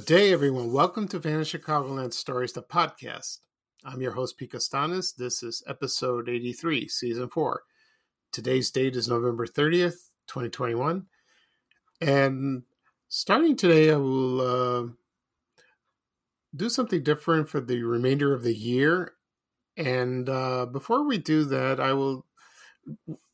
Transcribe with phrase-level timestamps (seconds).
[0.00, 0.72] Good day, everyone.
[0.72, 3.40] Welcome to Vanished Chicagoland Stories, the podcast.
[3.84, 5.14] I'm your host, Pete Costanis.
[5.14, 7.64] This is episode 83, season four.
[8.32, 11.04] Today's date is November 30th, 2021.
[12.00, 12.62] And
[13.08, 14.88] starting today, I will uh,
[16.56, 19.12] do something different for the remainder of the year.
[19.76, 22.24] And uh, before we do that, I will.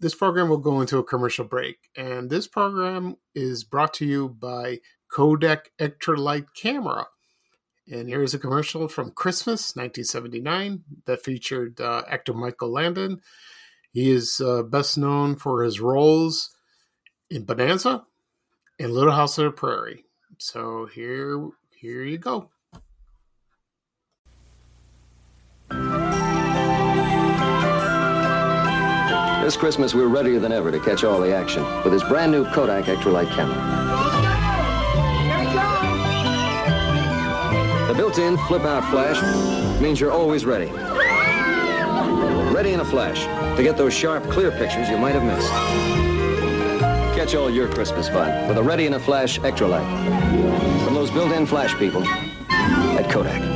[0.01, 1.77] This program will go into a commercial break.
[1.97, 4.81] And this program is brought to you by
[5.17, 7.07] Kodak Ektralite camera.
[7.91, 13.23] And here's a commercial from Christmas 1979 that featured uh, actor Michael Landon.
[13.93, 16.51] He is uh, best known for his roles
[17.31, 18.05] in Bonanza
[18.79, 20.05] and Little House on the Prairie.
[20.37, 21.49] So here,
[21.81, 22.51] here you go.
[29.43, 32.45] This Christmas, we're readier than ever to catch all the action with this brand new
[32.51, 34.16] Kodak Ektralite camera.
[37.97, 40.71] Built-in flip-out flash means you're always ready.
[42.55, 43.25] Ready in a flash
[43.57, 45.51] to get those sharp, clear pictures you might have missed.
[47.17, 50.85] Catch all your Christmas fun with a Ready in a Flash Ektralite.
[50.85, 53.56] From those built-in flash people at Kodak.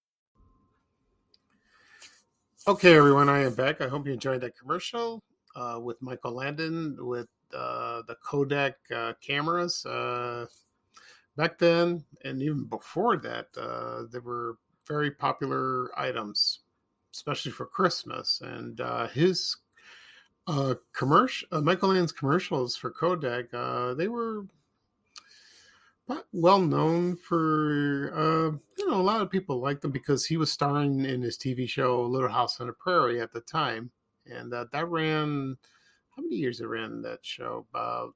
[2.67, 3.81] Okay, everyone, I am back.
[3.81, 5.23] I hope you enjoyed that commercial
[5.55, 7.27] uh, with Michael Landon with
[7.57, 9.83] uh, the Kodak uh, cameras.
[9.83, 10.45] Uh,
[11.35, 14.57] back then, and even before that, uh, they were
[14.87, 16.59] very popular items,
[17.15, 18.41] especially for Christmas.
[18.41, 19.57] And uh, his
[20.93, 23.49] commercial, Michael Landon's commercials for Kodak,
[23.97, 24.45] they were
[26.33, 30.51] well known for uh, you know a lot of people liked him because he was
[30.51, 33.91] starring in his TV show Little House on the Prairie at the time,
[34.25, 35.57] and that that ran
[36.15, 38.13] how many years it ran that show about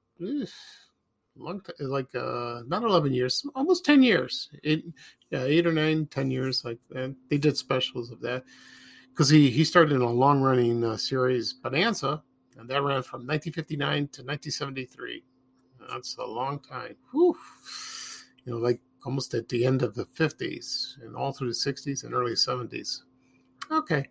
[1.36, 4.84] long time, like uh, not eleven years, almost ten years, eight
[5.30, 7.14] yeah eight or nine, ten years like that.
[7.30, 8.44] They did specials of that
[9.10, 12.22] because he he started in a long running uh, series Bonanza,
[12.58, 15.22] and that ran from 1959 to 1973
[15.90, 16.96] that's a long time.
[17.12, 17.36] Whew.
[18.44, 22.04] You know, like almost at the end of the 50s and all through the 60s
[22.04, 23.02] and early 70s.
[23.70, 24.08] Okay.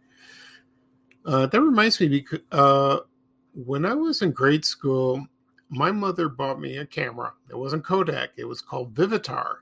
[1.25, 2.99] Uh, that reminds me because uh,
[3.53, 5.25] when I was in grade school,
[5.69, 7.33] my mother bought me a camera.
[7.49, 9.57] It wasn't Kodak, it was called Vivitar.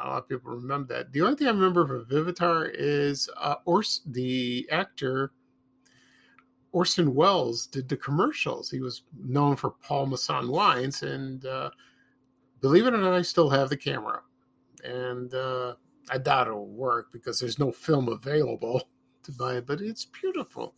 [0.00, 1.12] A lot of people remember that.
[1.12, 5.32] The only thing I remember for Vivitar is uh, Ors- the actor
[6.72, 8.70] Orson Welles did the commercials.
[8.70, 11.70] He was known for Paul Masson wines, and uh,
[12.60, 14.22] believe it or not, I still have the camera,
[14.84, 15.74] and uh,
[16.10, 18.88] I doubt it'll work because there's no film available
[19.24, 19.66] to buy it.
[19.66, 20.74] But it's beautiful.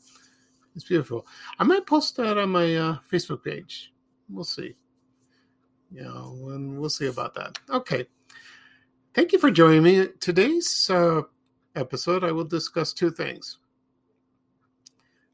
[0.76, 1.26] It's beautiful.
[1.58, 3.92] I might post that on my uh, Facebook page.
[4.28, 4.76] We'll see.
[5.90, 7.58] You know, and we'll see about that.
[7.68, 8.06] Okay.
[9.12, 10.06] Thank you for joining me.
[10.20, 11.22] Today's uh,
[11.74, 13.58] episode, I will discuss two things.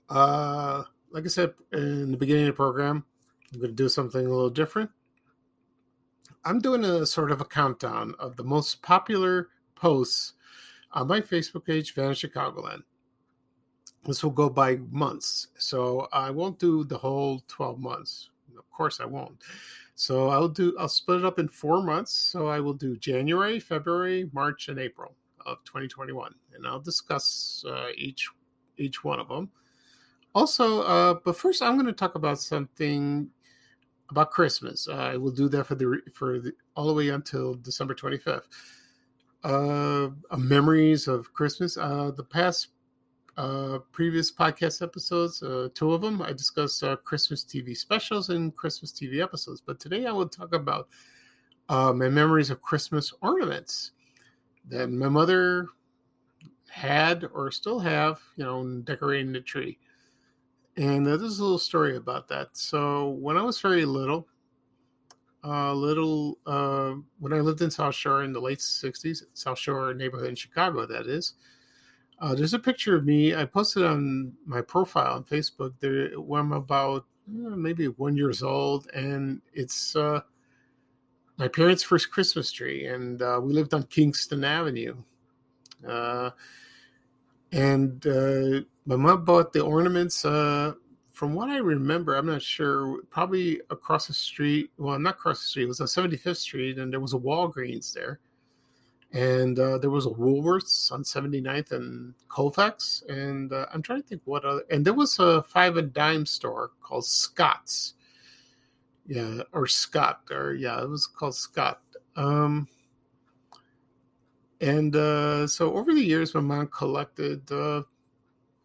[0.08, 3.04] Uh, like I said in the beginning of the program,
[3.52, 4.90] I'm going to do something a little different.
[6.44, 10.34] I'm doing a sort of a countdown of the most popular posts
[10.92, 12.82] on my Facebook page, Vanished Chicagoland.
[14.04, 18.30] This will go by months, so I won't do the whole 12 months.
[18.56, 19.42] Of course, I won't.
[19.96, 20.76] So I'll do.
[20.78, 22.12] I'll split it up in four months.
[22.12, 27.88] So I will do January, February, March, and April of 2021, and I'll discuss uh,
[27.96, 28.28] each
[28.76, 29.50] each one of them.
[30.36, 33.30] Also, uh, but first, I'm going to talk about something
[34.10, 34.86] about Christmas.
[34.86, 38.46] I will do that for the for the, all the way until December 25th.
[39.42, 41.78] Uh, memories of Christmas.
[41.78, 42.68] Uh, the past
[43.38, 48.54] uh, previous podcast episodes, uh, two of them, I discussed uh, Christmas TV specials and
[48.54, 49.62] Christmas TV episodes.
[49.64, 50.88] But today I will talk about
[51.70, 53.92] uh, my memories of Christmas ornaments
[54.68, 55.68] that my mother
[56.68, 59.78] had or still have, you know, decorating the tree.
[60.76, 62.56] And uh, there's a little story about that.
[62.56, 64.26] So when I was very little,
[65.42, 69.94] uh, little uh, when I lived in South Shore in the late '60s, South Shore
[69.94, 71.34] neighborhood in Chicago, that is.
[72.18, 73.34] Uh, there's a picture of me.
[73.34, 79.40] I posted on my profile on Facebook there I'm about maybe one years old, and
[79.52, 80.20] it's uh,
[81.38, 84.96] my parents' first Christmas tree, and uh, we lived on Kingston Avenue.
[87.52, 90.24] And uh, my mom bought the ornaments.
[90.24, 90.74] Uh,
[91.12, 93.02] from what I remember, I'm not sure.
[93.10, 94.70] Probably across the street.
[94.76, 95.64] Well, not across the street.
[95.64, 98.20] It was on 75th Street, and there was a Walgreens there,
[99.12, 103.02] and uh, there was a Woolworths on 79th and Colfax.
[103.08, 104.62] And uh, I'm trying to think what other.
[104.70, 107.94] And there was a five and dime store called Scott's.
[109.06, 111.80] Yeah, or Scott, or yeah, it was called Scott.
[112.16, 112.66] Um,
[114.60, 117.82] and uh, so over the years, my mom collected uh,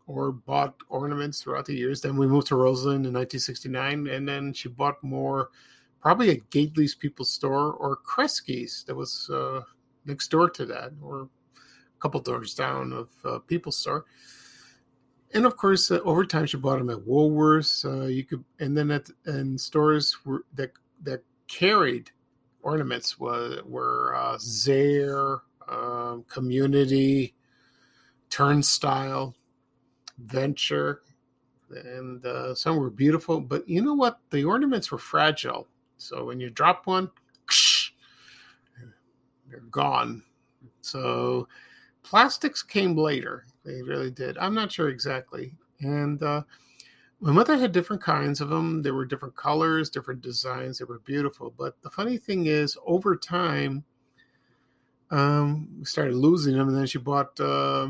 [0.07, 2.01] or bought ornaments throughout the years.
[2.01, 5.49] Then we moved to Roseland in 1969, and then she bought more,
[6.01, 9.61] probably at Gately's People's Store or Kresge's that was uh,
[10.05, 14.05] next door to that, or a couple doors down of uh, People's Store.
[15.33, 17.85] And of course, uh, over time, she bought them at Woolworths.
[17.85, 20.71] Uh, you could, and then at and stores were, that
[21.03, 22.11] that carried
[22.63, 25.39] ornaments were were uh, Zayre,
[25.71, 27.33] um, Community,
[28.29, 29.35] Turn-Style,
[30.19, 31.01] Venture,
[31.69, 33.39] and uh, some were beautiful.
[33.39, 34.19] But you know what?
[34.29, 35.67] The ornaments were fragile.
[35.97, 37.09] So when you drop one,
[39.49, 40.23] they're gone.
[40.81, 41.47] So
[42.03, 43.45] plastics came later.
[43.63, 44.37] They really did.
[44.37, 45.53] I'm not sure exactly.
[45.79, 46.43] And uh,
[47.19, 48.81] my mother had different kinds of them.
[48.81, 50.79] There were different colors, different designs.
[50.79, 51.53] They were beautiful.
[51.55, 53.83] But the funny thing is, over time,
[55.11, 57.89] um, we started losing them, and then she bought uh,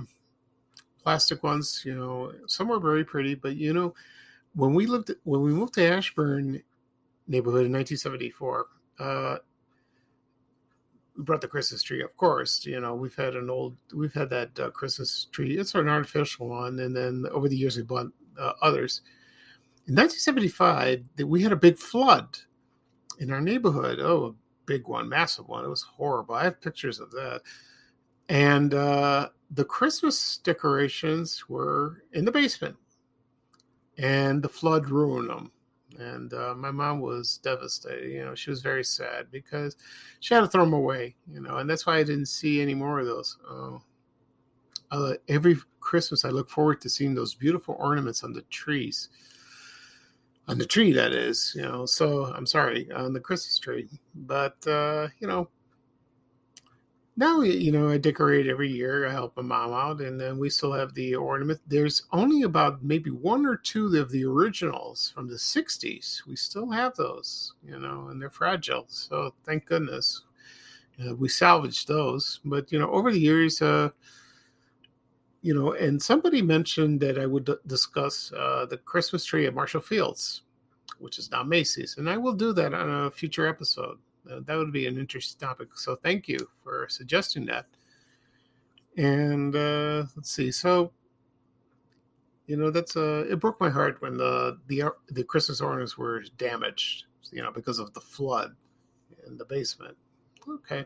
[1.03, 1.83] plastic ones.
[1.85, 3.93] You know, some were very pretty, but you know,
[4.55, 6.61] when we lived when we moved to Ashburn
[7.27, 8.65] neighborhood in 1974,
[8.99, 9.37] uh,
[11.15, 12.01] we brought the Christmas tree.
[12.01, 15.57] Of course, you know we've had an old we've had that uh, Christmas tree.
[15.57, 18.07] It's an artificial one, and then over the years we bought
[18.39, 19.01] uh, others.
[19.87, 22.37] In 1975, we had a big flood
[23.19, 23.99] in our neighborhood.
[23.99, 24.35] Oh,
[24.71, 25.65] big one, massive one.
[25.65, 26.35] It was horrible.
[26.35, 27.41] I have pictures of that.
[28.29, 32.77] And uh, the Christmas decorations were in the basement,
[33.97, 35.51] and the flood ruined them.
[35.99, 38.11] And uh, my mom was devastated.
[38.11, 39.75] You know, she was very sad because
[40.21, 41.15] she had to throw them away.
[41.29, 43.37] You know, and that's why I didn't see any more of those.
[44.91, 49.09] Uh, every Christmas, I look forward to seeing those beautiful ornaments on the trees
[50.51, 53.87] on the tree that is you know so i'm sorry on the christmas tree.
[54.13, 55.47] But uh you know
[57.15, 60.49] now you know i decorate every year i help my mom out and then we
[60.49, 65.25] still have the ornament there's only about maybe one or two of the originals from
[65.27, 68.85] the 60s we still have those you know and they're fragile.
[68.89, 70.23] So thank goodness
[71.07, 72.41] uh, we salvaged those.
[72.43, 73.89] But you know over the years uh
[75.41, 79.55] you know, and somebody mentioned that I would d- discuss uh, the Christmas tree at
[79.55, 80.43] Marshall Fields,
[80.99, 83.97] which is now Macy's, and I will do that on a future episode.
[84.29, 85.69] Uh, that would be an interesting topic.
[85.75, 87.65] So thank you for suggesting that.
[88.97, 90.51] And uh, let's see.
[90.51, 90.91] So,
[92.45, 96.23] you know, that's uh, it broke my heart when the the the Christmas ornaments were
[96.37, 98.55] damaged, you know, because of the flood
[99.25, 99.97] in the basement.
[100.47, 100.85] Okay,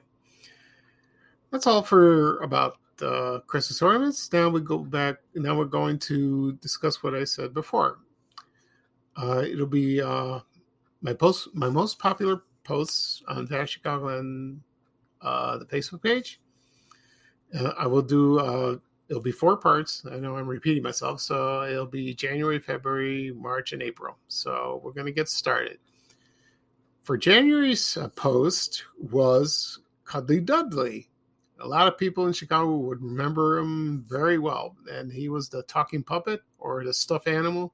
[1.52, 4.32] that's all for about uh, Christmas ornaments.
[4.32, 5.18] Now we go back.
[5.34, 8.00] Now we're going to discuss what I said before.
[9.16, 10.40] Uh, it'll be uh,
[11.02, 14.60] my post, my most popular posts on Vanished Chicagoland
[15.22, 16.40] uh, the Facebook page.
[17.58, 18.40] Uh, I will do.
[18.40, 18.78] Uh,
[19.10, 20.04] it'll be four parts.
[20.12, 24.18] I know I'm repeating myself, so it'll be January, February, March, and April.
[24.28, 25.78] So we're going to get started.
[27.04, 31.10] For January's uh, post was Cuddly Dudley
[31.60, 34.76] a lot of people in Chicago would remember him very well.
[34.92, 37.74] And he was the talking puppet or the stuffed animal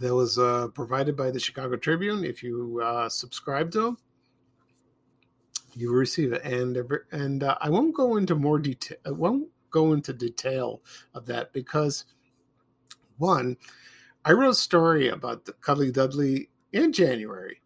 [0.00, 2.24] that was uh, provided by the Chicago Tribune.
[2.24, 3.98] If you uh, subscribe to him,
[5.74, 6.42] you receive it.
[6.44, 6.78] And
[7.12, 8.98] and uh, I won't go into more detail.
[9.04, 10.82] I won't go into detail
[11.14, 12.04] of that because
[13.18, 13.56] one,
[14.24, 17.60] I wrote a story about the Cuddly Dudley in January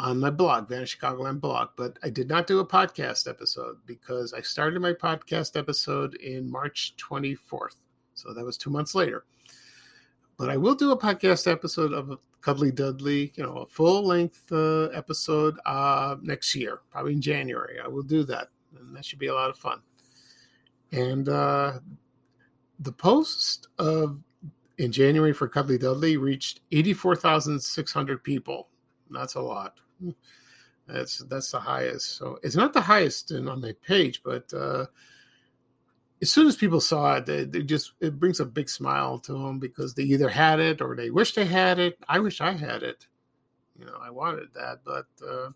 [0.00, 4.32] on my blog, Vanish Chicagoland blog, but I did not do a podcast episode because
[4.32, 7.76] I started my podcast episode in March 24th.
[8.14, 9.24] So that was two months later.
[10.38, 14.50] But I will do a podcast episode of Cuddly Dudley, you know, a full length
[14.50, 17.78] uh, episode uh, next year, probably in January.
[17.78, 18.48] I will do that.
[18.78, 19.80] And that should be a lot of fun.
[20.92, 21.80] And uh,
[22.78, 24.18] the post of
[24.78, 28.68] in January for Cuddly Dudley reached 84,600 people.
[29.10, 29.78] That's a lot.
[30.86, 32.16] That's that's the highest.
[32.16, 34.86] So it's not the highest in, on my page, but uh,
[36.22, 39.32] as soon as people saw it, they, they, just it brings a big smile to
[39.32, 41.98] them because they either had it or they wish they had it.
[42.08, 43.06] I wish I had it.
[43.78, 45.50] You know, I wanted that, but uh,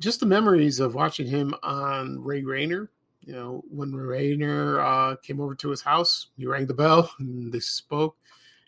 [0.00, 2.90] just the memories of watching him on Ray Rayner.
[3.22, 7.52] You know, when Rayner uh, came over to his house, he rang the bell and
[7.52, 8.16] they spoke.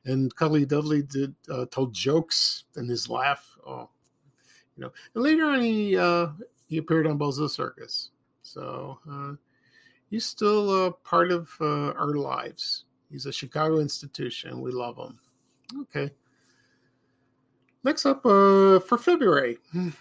[0.06, 3.44] And Cuddly Dudley did uh, told jokes and his laugh.
[3.66, 3.90] Oh,
[4.76, 4.92] you know.
[5.14, 6.28] And later on, he uh,
[6.68, 8.10] he appeared on Bozo Circus.
[8.42, 9.32] So uh,
[10.10, 12.84] he's still a part of uh, our lives.
[13.10, 14.60] He's a Chicago institution.
[14.60, 15.18] We love him.
[15.82, 16.12] Okay.
[17.84, 19.58] Next up uh, for February.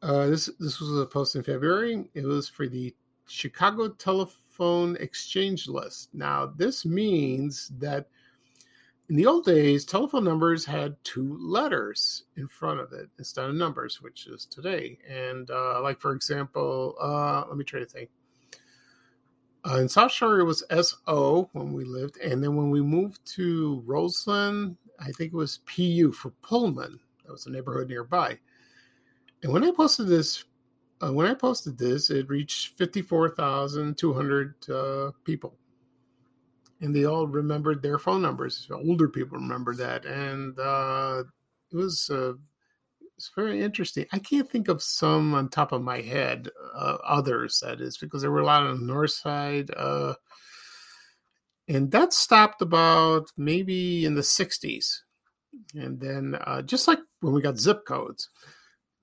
[0.00, 2.08] Uh, this this was a post in February.
[2.14, 2.94] It was for the
[3.26, 6.10] Chicago Telephone Exchange List.
[6.14, 8.06] Now, this means that
[9.08, 13.54] in the old days, telephone numbers had two letters in front of it instead of
[13.54, 14.98] numbers, which is today.
[15.08, 18.10] And uh, like for example, uh, let me try to think.
[19.68, 23.24] Uh, in South Shore, it was SO when we lived, and then when we moved
[23.34, 26.98] to Roseland, I think it was PU for Pullman.
[27.24, 28.38] That was a neighborhood nearby.
[29.42, 30.44] And when I posted this,
[31.02, 35.56] uh, when I posted this, it reached fifty-four thousand two hundred uh, people,
[36.80, 38.68] and they all remembered their phone numbers.
[38.72, 41.24] Older people remember that, and uh,
[41.72, 42.34] it was uh,
[43.18, 44.06] it's very interesting.
[44.12, 48.22] I can't think of some on top of my head, uh, others that is, because
[48.22, 49.72] there were a lot on the north side.
[49.76, 50.14] Uh,
[51.66, 55.00] and that stopped about maybe in the 60s.
[55.74, 58.28] And then uh, just like when we got zip codes,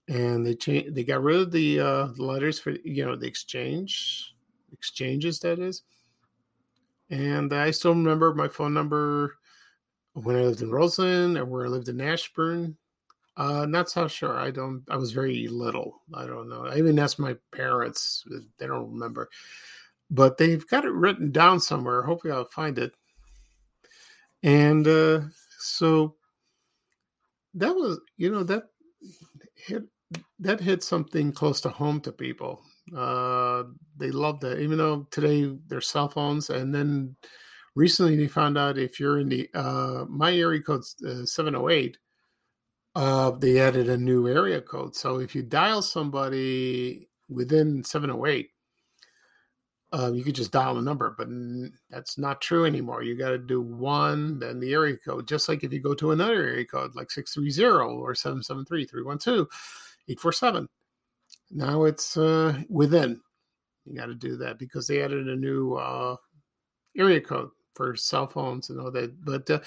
[0.08, 4.34] and they changed, they got rid of the uh, letters for you know the exchange
[4.72, 5.82] exchanges that is.
[7.10, 9.38] And I still remember my phone number
[10.14, 12.78] when I lived in Roseland and where I lived in Ashburn.
[13.38, 14.38] Uh, not South Shore.
[14.38, 14.84] I don't.
[14.90, 16.02] I was very little.
[16.14, 16.66] I don't know.
[16.66, 18.24] I even asked my parents.
[18.58, 19.30] They don't remember,
[20.10, 22.02] but they've got it written down somewhere.
[22.02, 22.96] Hopefully, I'll find it.
[24.42, 25.22] And uh,
[25.60, 26.16] so
[27.56, 28.70] that was, you know, that
[29.54, 29.84] hit
[30.40, 32.64] that hit something close to home to people.
[32.96, 33.63] Uh,
[33.98, 37.15] they love that, even though today they're cell phones, and then
[37.75, 41.98] recently they found out if you're in the uh, my area code uh, 708
[42.96, 44.96] uh, they added a new area code.
[44.96, 48.50] So if you dial somebody within 708,
[49.94, 51.27] uh, you could just dial a number, but
[51.89, 53.04] that's not true anymore.
[53.04, 55.27] You got to do one, then the area code.
[55.27, 59.48] Just like if you go to another area code like 630 or 773 312
[60.08, 60.68] 847.
[61.52, 63.22] Now it's uh, within.
[63.86, 66.16] You got to do that because they added a new uh,
[66.98, 69.24] area code for cell phones and all that.
[69.24, 69.60] But uh,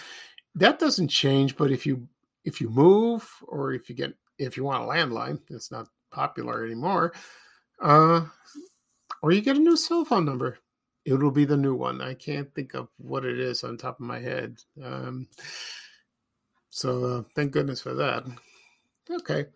[0.56, 1.56] that doesn't change.
[1.56, 2.08] But if you
[2.44, 6.64] if you move or if you get if you want a landline, it's not popular
[6.64, 7.12] anymore.
[7.80, 8.24] Uh,
[9.22, 10.58] or you get a new cell phone number.
[11.04, 12.00] It'll be the new one.
[12.00, 14.56] I can't think of what it is on top of my head.
[14.82, 15.28] Um,
[16.70, 18.24] so uh, thank goodness for that.
[19.10, 19.46] Okay.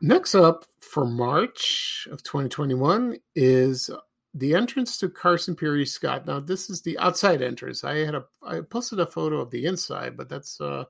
[0.00, 3.90] Next up for March of 2021 is
[4.32, 6.26] the entrance to Carson Pirie Scott.
[6.26, 7.84] Now this is the outside entrance.
[7.84, 10.84] I had a I posted a photo of the inside, but that's uh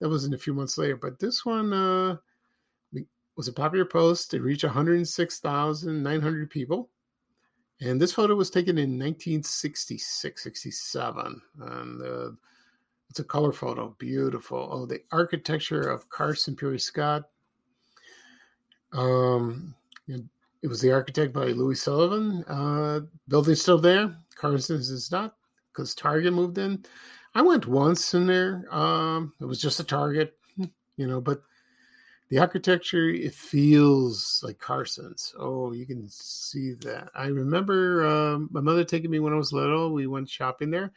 [0.00, 0.96] that was in a few months later.
[0.96, 2.16] But this one uh,
[3.36, 4.34] was a popular post.
[4.34, 6.90] It reached 106,900 people.
[7.80, 11.42] And this photo was taken in 1966, 67.
[11.60, 12.30] And uh,
[13.10, 13.94] it's a color photo.
[13.98, 14.68] Beautiful.
[14.70, 17.24] Oh, the architecture of Carson Pirie Scott.
[18.96, 19.74] Um,
[20.66, 22.42] it was the architect by Louis Sullivan.
[22.48, 24.16] Uh, building's still there.
[24.34, 25.36] Carson's is not
[25.72, 26.84] because Target moved in.
[27.34, 28.64] I went once in there.
[28.74, 31.42] Um, it was just a Target, you know, but
[32.30, 35.34] the architecture it feels like Carson's.
[35.38, 37.10] Oh, you can see that.
[37.14, 39.92] I remember um, my mother taking me when I was little.
[39.92, 40.90] We went shopping there.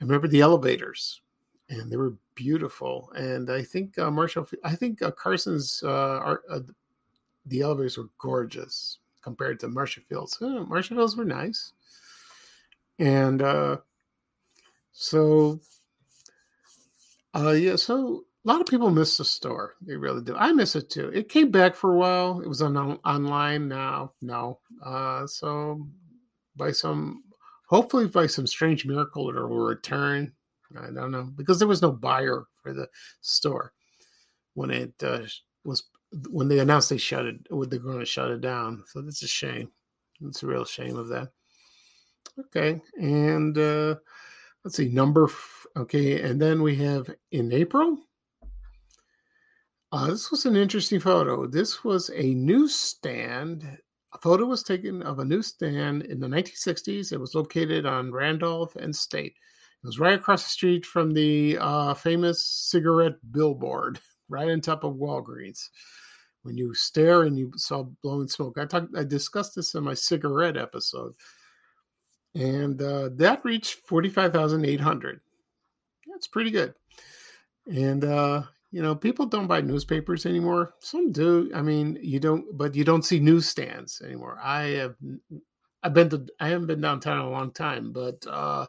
[0.00, 1.20] I remember the elevators,
[1.68, 3.12] and they were beautiful.
[3.16, 6.60] And I think uh, Marshall, I think uh, Carson's uh, art, uh,
[7.48, 10.38] the elevators were gorgeous compared to Marshall Fields.
[10.40, 11.72] Uh, Marshall Fields were nice,
[12.98, 13.78] and uh,
[14.92, 15.60] so,
[17.34, 19.74] uh, yeah, so a lot of people miss the store.
[19.80, 20.34] They really do.
[20.36, 21.08] I miss it too.
[21.10, 22.40] It came back for a while.
[22.40, 24.12] It was on online now.
[24.22, 24.58] No.
[24.84, 25.86] Uh, so
[26.56, 27.22] by some,
[27.68, 30.32] hopefully by some strange miracle, it will return.
[30.76, 32.88] I don't know because there was no buyer for the
[33.20, 33.72] store
[34.54, 35.20] when it uh,
[35.64, 35.84] was
[36.30, 37.36] when they announced they shut it.
[37.50, 38.84] would They're going to shut it down.
[38.86, 39.70] So that's a shame.
[40.22, 41.28] It's a real shame of that.
[42.38, 43.96] Okay, and uh,
[44.64, 45.28] let's see, number,
[45.76, 47.98] okay, and then we have in April.
[49.90, 51.46] Uh, this was an interesting photo.
[51.46, 53.78] This was a newsstand.
[54.12, 57.12] A photo was taken of a newsstand in the 1960s.
[57.12, 59.34] It was located on Randolph and State.
[59.82, 63.98] It was right across the street from the uh, famous cigarette billboard,
[64.28, 65.68] right on top of Walgreens.
[66.42, 68.58] when you stare and you saw blowing smoke.
[68.58, 71.14] I talked, I discussed this in my cigarette episode,
[72.34, 75.20] and uh, that reached forty five thousand eight hundred.
[76.06, 76.74] That's pretty good.
[77.70, 78.42] And uh,
[78.72, 80.74] you know, people don't buy newspapers anymore.
[80.80, 81.50] Some do.
[81.54, 84.38] I mean, you don't, but you don't see newsstands anymore.
[84.42, 84.94] I have,
[85.82, 88.66] I've been to, I haven't been downtown in a long time, but uh,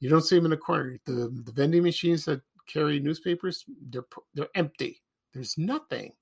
[0.00, 0.98] you don't see them in the corner.
[1.06, 4.04] The the vending machines that carry newspapers, they're
[4.34, 5.02] they're empty.
[5.32, 6.12] There's nothing,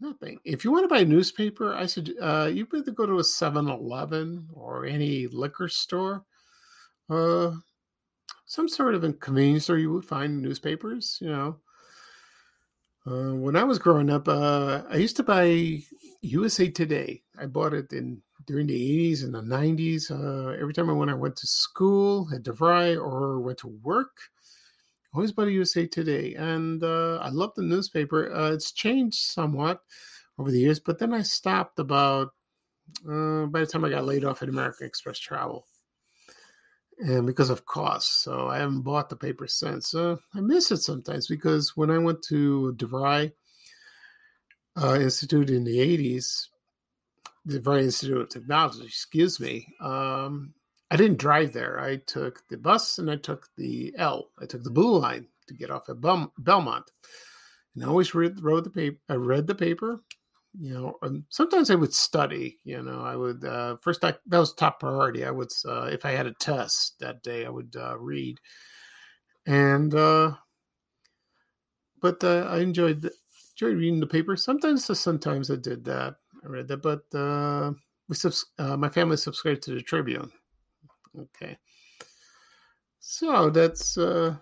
[0.00, 0.38] nothing.
[0.44, 3.22] If you want to buy a newspaper, I said uh, you better go to a
[3.22, 6.24] 7-Eleven or any liquor store,
[7.08, 7.52] uh,
[8.46, 9.78] some sort of convenience store.
[9.78, 11.18] You would find newspapers.
[11.20, 11.56] You know,
[13.06, 15.82] uh, when I was growing up, uh, I used to buy
[16.22, 17.22] USA Today.
[17.38, 20.10] I bought it in during the 80s and the 90s.
[20.10, 24.16] Uh, every time I went, I went to school at DeVry or went to work,
[25.14, 26.34] always a USA Today.
[26.34, 28.32] And uh, I love the newspaper.
[28.32, 29.80] Uh, it's changed somewhat
[30.38, 32.28] over the years, but then I stopped about
[33.08, 35.66] uh, by the time I got laid off at American Express Travel.
[36.98, 39.94] And because of costs, so I haven't bought the paper since.
[39.94, 43.32] Uh, I miss it sometimes because when I went to DeVry
[44.76, 46.48] uh, Institute in the 80s,
[47.46, 50.52] the DeVry Institute of Technology, excuse me, um,
[50.90, 51.78] I didn't drive there.
[51.80, 54.30] I took the bus and I took the L.
[54.40, 56.90] I took the blue line to get off at Bel- Belmont.
[57.74, 58.98] And I always read, wrote the paper.
[59.08, 60.02] I read the paper.
[60.58, 62.58] You know, and sometimes I would study.
[62.64, 64.04] You know, I would uh, first.
[64.04, 65.24] I, that was top priority.
[65.24, 68.40] I would, uh, if I had a test that day, I would uh, read.
[69.46, 70.32] And uh,
[72.00, 73.12] but uh, I enjoyed the,
[73.54, 74.36] enjoyed reading the paper.
[74.36, 76.16] Sometimes, sometimes I did that.
[76.44, 77.72] I read that, but uh,
[78.08, 80.32] we subs- uh, my family subscribed to the Tribune.
[81.18, 81.58] Okay,
[83.00, 84.36] so that's uh,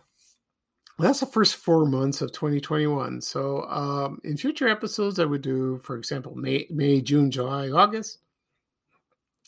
[0.99, 3.21] that's the first four months of 2021.
[3.21, 8.19] So um, in future episodes, I would do, for example, May, May, June, July, August,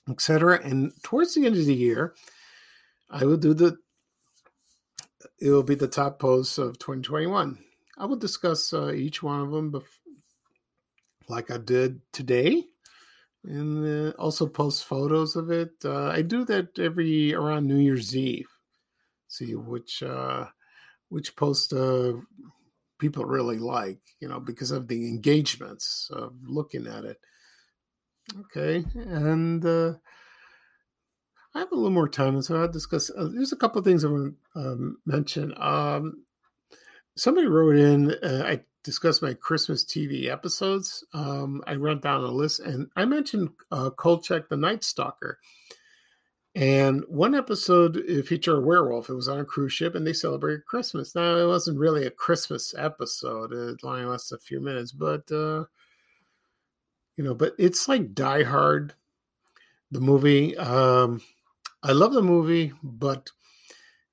[0.08, 0.60] etc.
[0.62, 2.14] And towards the end of the year,
[3.10, 3.76] I will do the.
[5.40, 7.58] It will be the top posts of 2021.
[7.98, 9.84] I will discuss uh, each one of them, bef-
[11.28, 12.64] like I did today,
[13.44, 15.72] and uh, also post photos of it.
[15.84, 18.48] Uh, I do that every around New Year's Eve.
[19.28, 20.46] See which uh,
[21.08, 22.14] which post uh,
[22.98, 27.18] people really like, you know, because of the engagements of looking at it.
[28.40, 29.94] Okay, and uh,
[31.54, 33.10] I have a little more time, and so I'll discuss.
[33.10, 35.52] Uh, there's a couple of things I want to um, mention.
[35.56, 36.24] Um,
[37.16, 38.12] somebody wrote in.
[38.22, 41.04] Uh, I discussed my Christmas TV episodes.
[41.12, 45.38] Um, I wrote down a list, and I mentioned uh, Kolchak the Night Stalker.
[46.56, 49.08] And one episode featured a werewolf.
[49.08, 51.14] It was on a cruise ship, and they celebrated Christmas.
[51.14, 55.64] Now it wasn't really a Christmas episode; it only lasted a few minutes, but uh,
[57.16, 58.94] you know, but it's like Die Hard,
[59.92, 60.56] the movie.
[60.56, 61.20] Um,
[61.84, 63.30] I love the movie, but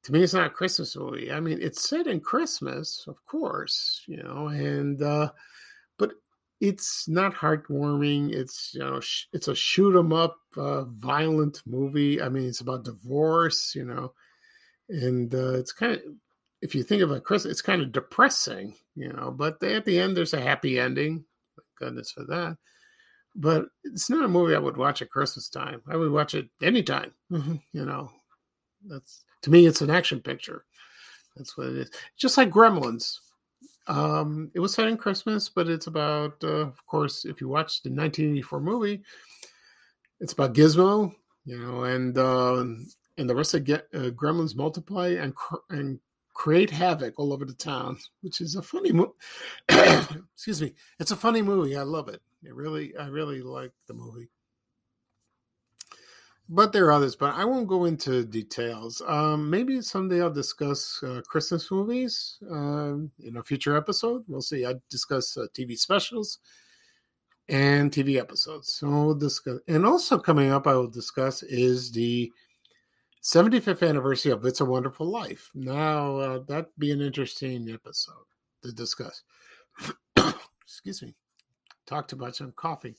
[0.07, 1.33] to me, it's not a Christmas movie.
[1.33, 5.31] I mean, it's set in Christmas, of course, you know, and uh,
[5.99, 6.13] but
[6.61, 8.33] it's not heartwarming.
[8.33, 12.21] It's you know, sh- it's a shoot 'em up, uh, violent movie.
[12.21, 14.13] I mean, it's about divorce, you know,
[14.89, 16.01] and uh, it's kind of
[16.61, 19.31] if you think about Christmas, it's kind of depressing, you know.
[19.31, 21.25] But at the end, there's a happy ending.
[21.57, 22.57] Thank goodness for that.
[23.35, 25.81] But it's not a movie I would watch at Christmas time.
[25.89, 28.11] I would watch it anytime, you know.
[28.87, 30.65] That's to me, it's an action picture.
[31.37, 31.91] That's what it is.
[32.17, 33.19] Just like Gremlins.
[33.87, 37.81] Um, it was set in Christmas, but it's about, uh, of course, if you watch
[37.81, 39.01] the 1984 movie,
[40.19, 41.13] it's about Gizmo,
[41.45, 42.65] you know, and uh,
[43.17, 45.97] and the rest of Get, uh, Gremlins multiply and cr- and
[46.33, 49.13] create havoc all over the town, which is a funny movie.
[49.69, 51.77] Excuse me, it's a funny movie.
[51.77, 52.21] I love it.
[52.43, 54.27] It really, I really like the movie
[56.49, 59.01] but there are others but i won't go into details.
[59.07, 64.23] Um, maybe someday i'll discuss uh, christmas movies um, in a future episode.
[64.27, 64.65] We'll see.
[64.65, 66.39] I discuss uh, tv specials
[67.49, 68.73] and tv episodes.
[68.73, 72.31] So we'll discuss and also coming up i will discuss is the
[73.23, 75.51] 75th anniversary of it's a wonderful life.
[75.53, 78.25] Now uh, that'd be an interesting episode
[78.63, 79.23] to discuss.
[80.63, 81.13] Excuse me.
[81.85, 82.41] Talk too much.
[82.41, 82.95] On coffee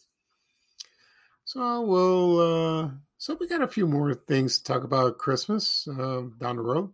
[1.49, 6.25] so we'll uh, so we got a few more things to talk about Christmas uh,
[6.39, 6.93] down the road.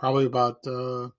[0.00, 1.10] Probably about uh,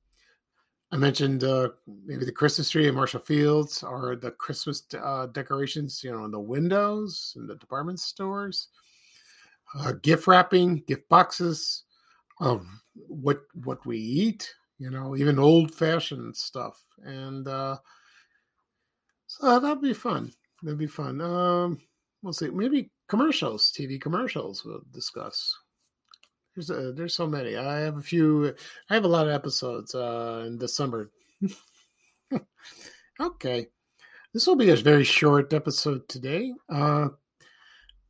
[0.91, 6.03] I mentioned uh, maybe the Christmas tree in Marshall Fields or the Christmas uh, decorations,
[6.03, 8.67] you know, in the windows in the department stores.
[9.79, 11.83] Uh, gift wrapping, gift boxes,
[12.41, 12.67] of
[13.07, 17.77] what what we eat, you know, even old fashioned stuff, and uh,
[19.27, 20.33] So that'd be fun.
[20.61, 21.21] That'd be fun.
[21.21, 21.79] Um,
[22.25, 22.49] we'll see.
[22.49, 24.65] Maybe commercials, TV commercials.
[24.65, 25.55] We'll discuss.
[26.55, 27.55] There's a, there's so many.
[27.55, 28.53] I have a few.
[28.89, 31.11] I have a lot of episodes uh, in December.
[33.21, 33.67] okay,
[34.33, 36.51] this will be a very short episode today.
[36.67, 37.09] Uh,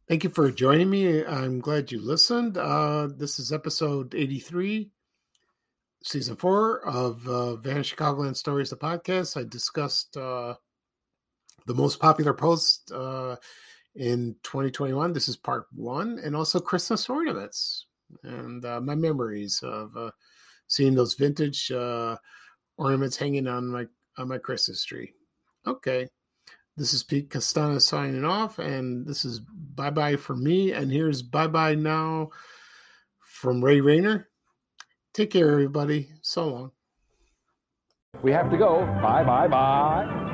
[0.07, 1.25] thank you for joining me.
[1.25, 2.57] I'm glad you listened.
[2.57, 4.89] Uh, this is episode 83,
[6.03, 9.35] season four of uh, Vanished Chicagoland Stories, the podcast.
[9.35, 10.53] I discussed uh,
[11.65, 13.35] the most popular post uh,
[13.95, 15.13] in 2021.
[15.13, 17.85] This is part one, and also Christmas ornaments
[18.23, 20.11] and uh, my memories of uh,
[20.67, 22.15] seeing those vintage uh,
[22.77, 23.85] ornaments hanging on my
[24.17, 25.13] on my Christmas tree.
[25.67, 26.07] Okay,
[26.77, 30.71] this is Pete Castana signing off, and this is bye bye for me.
[30.73, 32.29] And here's bye bye now
[33.19, 34.29] from Ray Rayner.
[35.13, 36.09] Take care, everybody.
[36.21, 36.71] So long.
[38.21, 38.81] We have to go.
[39.01, 40.24] Bye bye bye.